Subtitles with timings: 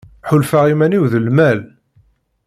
[0.29, 1.59] Ḥulfaɣ iman-iw d lmal.